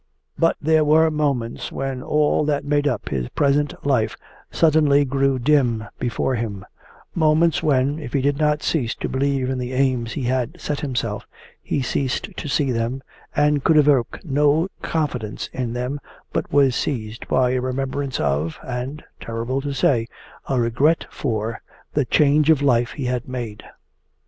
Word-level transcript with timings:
But 0.35 0.57
there 0.59 0.83
were 0.83 1.11
moments 1.11 1.71
when 1.71 2.01
all 2.01 2.43
that 2.45 2.65
made 2.65 2.87
up 2.87 3.09
his 3.09 3.29
present 3.29 3.75
life 3.85 4.17
suddenly 4.49 5.05
grew 5.05 5.37
dim 5.37 5.85
before 5.99 6.33
him, 6.33 6.65
moments 7.13 7.61
when, 7.61 7.99
if 7.99 8.13
he 8.13 8.21
did 8.21 8.39
not 8.39 8.63
cease 8.63 8.95
to 8.95 9.07
believe 9.07 9.47
in 9.47 9.59
the 9.59 9.73
aims 9.73 10.13
he 10.13 10.23
had 10.23 10.59
set 10.59 10.79
himself, 10.79 11.27
he 11.61 11.83
ceased 11.83 12.35
to 12.35 12.47
see 12.47 12.71
them 12.71 13.03
and 13.35 13.63
could 13.63 13.77
evoke 13.77 14.19
no 14.25 14.69
confidence 14.81 15.49
in 15.53 15.73
them 15.73 15.99
but 16.33 16.51
was 16.51 16.75
seized 16.75 17.27
by 17.27 17.51
a 17.51 17.61
remembrance 17.61 18.19
of, 18.19 18.57
and 18.65 19.03
terrible 19.19 19.61
to 19.61 19.71
say 19.71 20.07
a 20.49 20.59
regret 20.59 21.05
for, 21.11 21.61
the 21.93 22.05
change 22.05 22.49
of 22.49 22.63
life 22.63 22.93
he 22.93 23.05
had 23.05 23.27
made. 23.27 23.63